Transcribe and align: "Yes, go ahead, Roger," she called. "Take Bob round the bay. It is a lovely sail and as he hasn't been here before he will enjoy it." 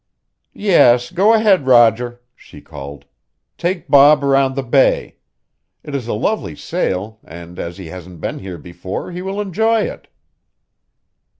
"Yes, 0.55 1.11
go 1.11 1.31
ahead, 1.35 1.67
Roger," 1.67 2.21
she 2.35 2.59
called. 2.59 3.05
"Take 3.55 3.87
Bob 3.87 4.23
round 4.23 4.55
the 4.55 4.63
bay. 4.63 5.17
It 5.83 5.93
is 5.93 6.07
a 6.07 6.13
lovely 6.15 6.55
sail 6.55 7.19
and 7.23 7.59
as 7.59 7.77
he 7.77 7.85
hasn't 7.85 8.19
been 8.19 8.39
here 8.39 8.57
before 8.57 9.11
he 9.11 9.21
will 9.21 9.39
enjoy 9.39 9.81
it." 9.81 10.07